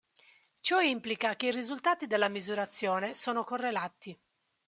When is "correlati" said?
3.43-4.19